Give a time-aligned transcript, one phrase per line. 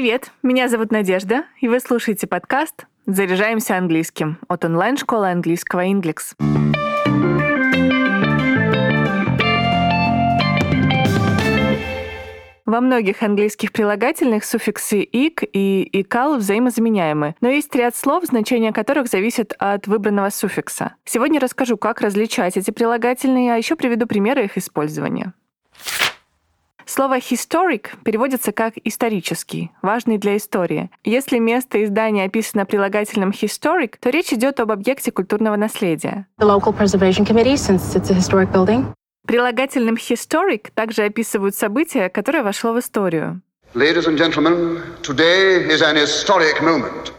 [0.00, 6.32] Привет, меня зовут Надежда, и вы слушаете подкаст «Заряжаемся английским» от онлайн-школы английского Inglix.
[12.64, 19.06] Во многих английских прилагательных суффиксы «ик» и «икал» взаимозаменяемы, но есть ряд слов, значение которых
[19.08, 20.94] зависит от выбранного суффикса.
[21.04, 25.34] Сегодня расскажу, как различать эти прилагательные, а еще приведу примеры их использования.
[26.86, 30.90] Слово «historic» переводится как «исторический», важный для истории.
[31.04, 36.26] Если место издания описано прилагательным «historic», то речь идет об объекте культурного наследия.
[36.38, 38.86] The local preservation committee, since it's a historic building.
[39.26, 43.42] Прилагательным historic также описывают событие, которое вошло в историю.
[43.74, 47.12] Ladies and gentlemen, today is an historic moment.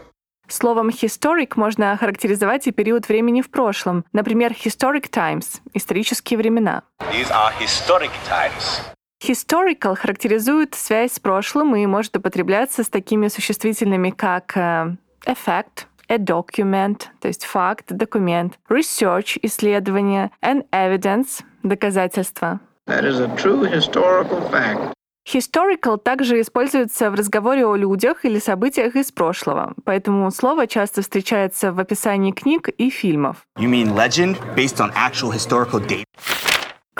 [0.48, 6.82] Словом historic можно охарактеризовать и период времени в прошлом, например, historic times— исторические времена.
[7.10, 8.82] These are historic times.
[9.22, 16.16] Historical характеризует связь с прошлым и может употребляться с такими существительными, как э, effect, a
[16.16, 22.58] document, то есть факт, документ, research, исследование, and evidence, доказательство.
[22.88, 24.92] That is a true historical fact.
[25.24, 31.72] Historical также используется в разговоре о людях или событиях из прошлого, поэтому слово часто встречается
[31.72, 33.46] в описании книг и фильмов.
[33.56, 36.02] You mean legend based on actual historical data?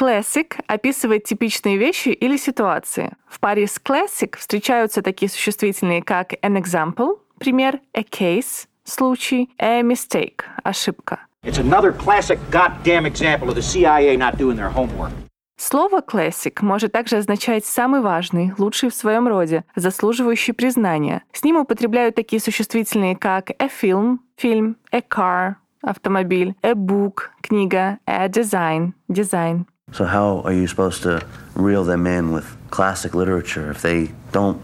[0.03, 3.13] Classic описывает типичные вещи или ситуации.
[3.29, 9.83] В паре с classic встречаются такие существительные, как an example, пример, a case, случай, a
[9.83, 11.21] mistake, ошибка.
[11.45, 15.13] It's another classic goddamn example of the CIA not doing their homework.
[15.57, 21.23] Слово classic может также означать самый важный, лучший в своем роде, заслуживающий признания.
[21.33, 28.01] С ним употребляют такие существительные, как a film, фильм, a car, автомобиль, a book, книга,
[28.05, 29.69] a design, дизайн.
[29.91, 34.63] So how are you supposed to reel them in with classic literature if they don't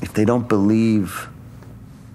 [0.00, 1.28] if they don't believe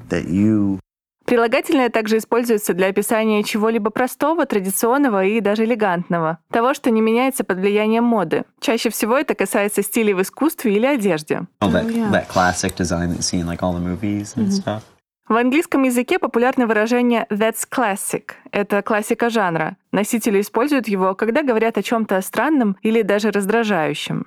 [0.09, 0.79] that you
[1.25, 6.39] Прилагательное также используется для описания чего-либо простого, традиционного и даже элегантного.
[6.51, 8.43] Того, что не меняется под влиянием моды.
[8.59, 11.43] Чаще всего это касается стилей в искусстве или одежде.
[11.61, 14.83] All that, that classic design that you see in like all the movies and stuff.
[15.31, 19.77] В английском языке популярно выражение «that's classic»— это классика жанра.
[19.93, 24.25] Носители используют его, когда говорят о чем-то странном или даже раздражающем.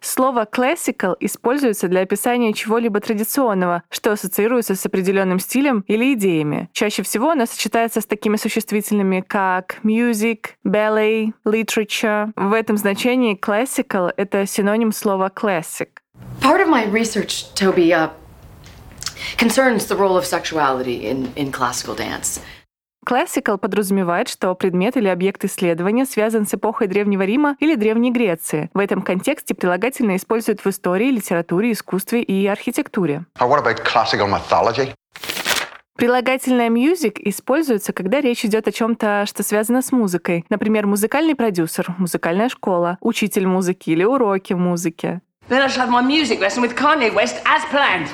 [0.00, 6.68] Слово classical используется для описания чего-либо традиционного, что ассоциируется с определенным стилем или идеями.
[6.72, 12.30] Чаще всего оно сочетается с такими существительными, как music, ballet, literature.
[12.36, 15.88] В этом значении classical— это синоним слова classic.
[16.40, 18.10] Part of my research, Toby, uh,
[19.38, 22.40] concerns the role of sexuality in, in classical dance.
[23.06, 28.68] Classical подразумевает, что предмет или объект исследования связан с эпохой Древнего Рима или Древней Греции.
[28.74, 33.24] В этом контексте прилагательное используют в истории, литературе, искусстве и архитектуре.
[33.40, 34.92] Or what about classical mythology?
[35.96, 40.44] Прилагательное music используется, когда речь идет о чем-то, что связано с музыкой.
[40.50, 45.22] Например, музыкальный продюсер, музыкальная школа, учитель музыки или уроки музыки.
[45.48, 48.08] Then I shall have my music lesson with Kanye West as planned.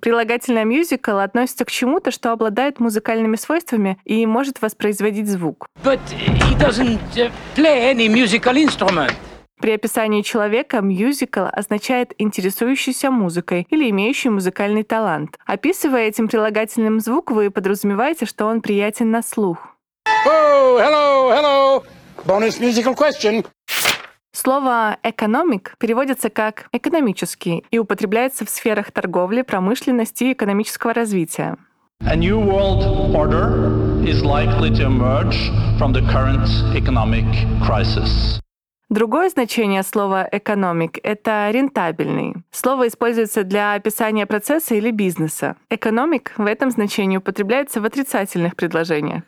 [0.00, 5.66] Прилагательное musical относится к чему-то, что обладает музыкальными свойствами и может воспроизводить звук.
[5.82, 9.12] But he doesn't uh, play any musical instrument.
[9.58, 15.38] При описании человека musical означает интересующийся музыкой или имеющий музыкальный талант.
[15.46, 19.58] Описывая этим прилагательным звук, вы подразумеваете, что он приятен на слух.
[20.26, 21.84] Oh, hello, hello.
[22.26, 23.46] Bonus musical question.
[24.38, 31.56] Слово «economic» переводится как «экономический» и употребляется в сферах торговли, промышленности и экономического развития.
[32.04, 37.24] A new world order is likely to emerge from the current economic
[37.66, 38.38] crisis.
[38.90, 42.34] Другое значение слова «economic»— это «рентабельный».
[42.50, 45.56] Слово используется для описания процесса или бизнеса.
[45.70, 49.22] «Economic» в этом значении употребляется в отрицательных предложениях.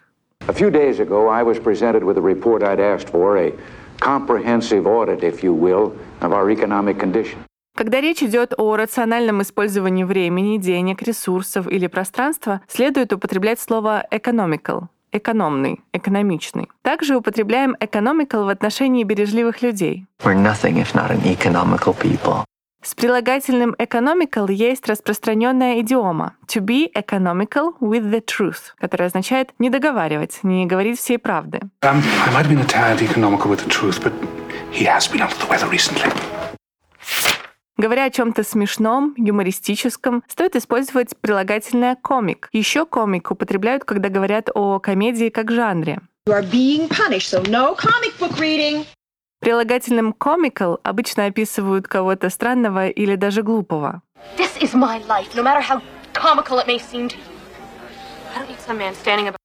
[0.49, 3.55] A few days ago, I was presented with a report I'd asked for, a
[4.01, 7.39] comprehensive audit, if you will, of our economic condition.
[7.77, 14.89] Когда речь идет о рациональном использовании времени, денег, ресурсов или пространства, следует употреблять слово economical—
[15.13, 16.69] экономный, экономичный.
[16.83, 20.07] Также употребляем economical в отношении бережливых людей.
[20.25, 22.45] We're nothing if not an economical people.
[22.81, 29.69] С прилагательным economical есть распространенная идиома to be economical with the truth, которая означает не
[29.69, 31.61] договаривать, не говорить всей правды.
[31.83, 34.13] Um, I might have been a tad economical with the truth, but
[34.73, 36.09] he has been under the weather recently.
[37.77, 42.49] Говоря о чем-то смешном, юмористическом, стоит использовать прилагательное комик.
[42.53, 46.01] Еще комик употребляют, когда говорят о комедии как жанре.
[46.29, 48.85] You are being punished, so no comic book reading.
[49.41, 54.03] Прилагательным comical обычно описывают кого-то странного или даже глупого.
[54.37, 55.81] This is my life, no matter how
[56.13, 57.23] comical it may seem to you.
[58.35, 59.39] I don't need some man standing about.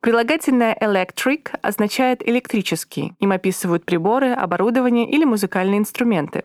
[0.00, 3.14] Прилагательное electric означает электрический.
[3.18, 6.44] Им описывают приборы, оборудование или музыкальные инструменты.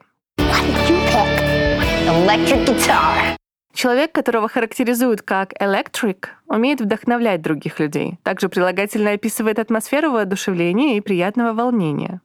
[2.08, 3.38] Electric guitar.
[3.74, 8.20] Человек, которого характеризуют как electric, умеет вдохновлять других людей.
[8.24, 12.22] Также прилагательное описывает атмосферу воодушевления и приятного волнения.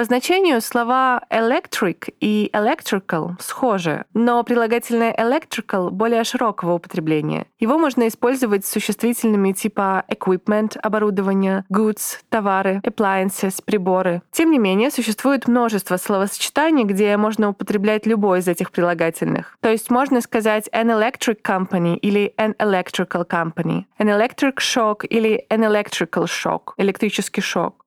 [0.00, 7.44] По значению слова electric и electrical схожи, но прилагательное electrical более широкого употребления.
[7.58, 14.22] Его можно использовать с существительными типа equipment, оборудование, goods, товары, appliances, приборы.
[14.32, 19.58] Тем не менее, существует множество словосочетаний, где можно употреблять любой из этих прилагательных.
[19.60, 25.44] То есть можно сказать an electric company или an electrical company, an electric shock или
[25.50, 27.79] an electrical shock, электрический шок.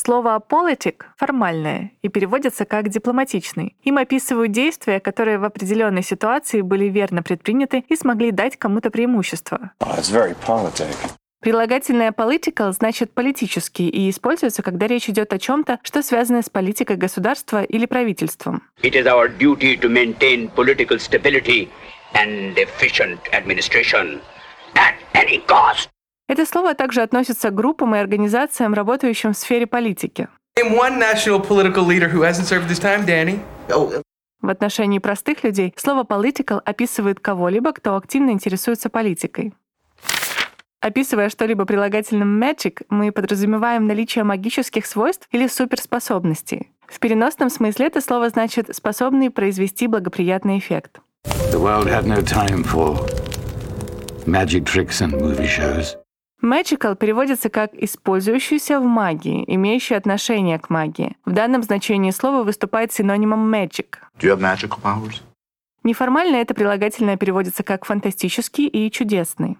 [0.00, 3.74] Слово «politic» формальное и переводится как «дипломатичный».
[3.82, 9.72] Им описывают действия, которые в определенной ситуации были верно предприняты и смогли дать кому-то преимущество.
[11.40, 16.96] Прилагательное political значит политический и используется, когда речь идет о чем-то, что связано с политикой
[16.96, 18.62] государства или правительством.
[18.84, 21.68] It is our duty to maintain political stability
[22.14, 24.20] and efficient administration
[24.76, 25.88] at any cost.
[26.28, 30.28] Это слово также относится к группам и организациям, работающим в сфере политики.
[32.78, 33.40] Time, Danny.
[34.40, 39.54] В отношении простых людей слово political описывает кого-либо, кто активно интересуется политикой.
[40.80, 46.70] Описывая что-либо прилагательным magic, мы подразумеваем наличие магических свойств или суперспособностей.
[46.86, 51.00] В переносном смысле это слово значит «способный произвести благоприятный эффект».
[51.52, 52.96] The world had no time for
[54.26, 55.96] magic tricks and movie shows.
[56.42, 61.16] Magical переводится как «использующийся в магии», имеющий отношение к магии.
[61.24, 63.96] В данном значении слова выступает синонимом magic.
[64.20, 65.20] Do you have magical powers?
[65.82, 69.58] Неформально это прилагательное переводится как «фантастический» и «чудесный».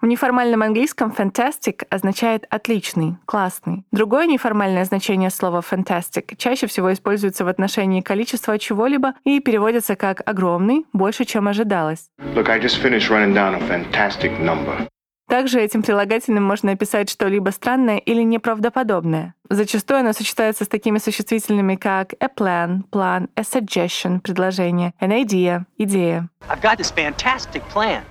[0.00, 3.84] В неформальном английском fantastic означает «отличный», «классный».
[3.92, 10.20] Другое неформальное значение слова fantastic чаще всего используется в отношении количества чего-либо и переводится как
[10.28, 12.10] «огромный», «больше, чем ожидалось».
[12.34, 14.88] Look, I just finished running down a fantastic number.
[15.28, 19.34] Также этим прилагательным можно описать что-либо странное или неправдоподобное.
[19.50, 25.64] Зачастую оно сочетается с такими существительными, как a plan, план, a suggestion, предложение, an idea,
[25.78, 26.28] идея.
[26.48, 28.02] I've got this fantastic plan.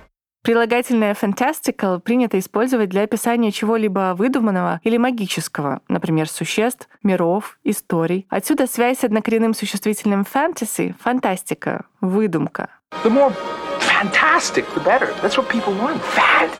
[0.42, 8.26] Прилагательное fantastical принято использовать для описания чего-либо выдуманного или магического, например, существ, миров, историй.
[8.30, 12.68] Отсюда связь с однокоренным существительным fantasy— фантастика, выдумка.
[13.02, 13.32] The more
[13.80, 15.12] fantastic, the better.
[15.20, 16.00] That's what people want.
[16.14, 16.50] Fat.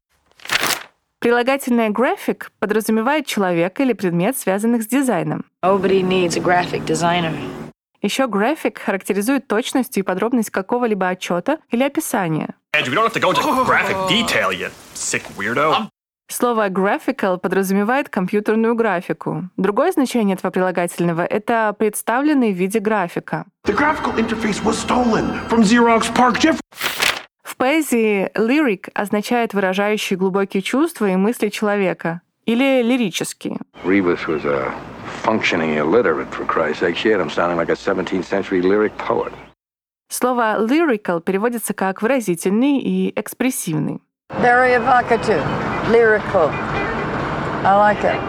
[1.26, 5.44] Прилагательное graphic подразумевает человека или предмет, связанных с дизайном.
[5.61, 7.32] Nobody needs a graphic designer.
[8.00, 12.55] Еще graphic характеризует точность и подробность какого-либо отчета или описания.
[12.76, 15.88] Andrew, we don't have to go into graphic detail, you sick weirdo.
[16.31, 19.50] Слово graphical подразумевает компьютерную графику.
[19.56, 23.46] Другое значение этого прилагательного— это представленный в виде графика.
[23.67, 26.61] The graphical interface was stolen from Xerox Park Jeff.
[27.46, 33.58] В поэзии lyric означает выражающий глубокие чувства и мысли человека, или лирические.
[33.84, 34.75] Rebus was a
[35.22, 36.96] functioning illiterate, for Christ's sake.
[36.96, 39.32] She had him sounding like a 17th century lyric poet.
[40.08, 44.00] Слово lyrical переводится как выразительный и экспрессивный.
[44.43, 45.44] Very evocative,
[45.93, 46.50] lyrical.
[47.62, 48.20] I like it.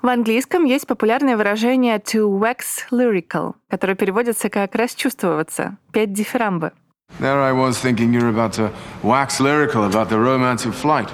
[0.00, 6.72] В английском есть популярное выражение to wax lyrical, которое переводится как расчувствоваться, петь дифирамбы.
[7.19, 8.71] There I was thinking you're about to
[9.03, 11.09] wax lyrical about the romance of flight.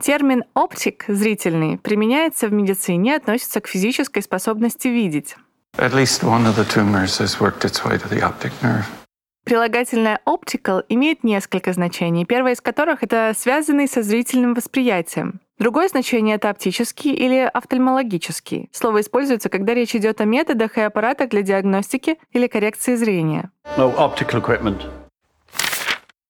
[0.00, 5.36] Термин «оптик» — зрительный применяется в медицине и относится к физической способности видеть.
[5.78, 8.84] At least one of the tumors has worked its way to the optic nerve.
[9.49, 15.41] Прилагательное optical имеет несколько значений, первое из которых— это связанный со зрительным восприятием.
[15.57, 18.69] Другое значение— это оптический или офтальмологический.
[18.71, 23.49] Слово используется, когда речь идет о методах и аппаратах для диагностики или коррекции зрения.
[23.75, 24.83] No optical equipment.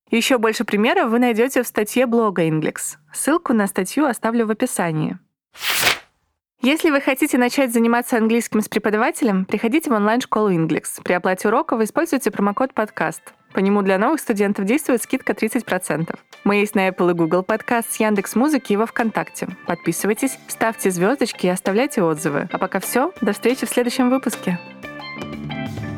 [0.09, 2.95] Еще больше примеров вы найдете в статье блога Inglix.
[3.11, 5.19] Ссылку на статью оставлю в описании.
[6.61, 11.01] Если вы хотите начать заниматься английским с преподавателем, приходите в онлайн-школу Inglix.
[11.01, 13.33] При оплате уроков используйте промокод «Подкаст».
[13.53, 16.13] По нему для новых студентов действует скидка 30%.
[16.43, 19.47] Мы есть на Apple и Google Подкаст, с Яндекс Музыки и во Вконтакте.
[19.67, 22.49] Подписывайтесь, ставьте звездочки и оставляйте отзывы.
[22.51, 23.13] А пока все.
[23.21, 24.59] До встречи в следующем выпуске.
[25.21, 25.88] thank you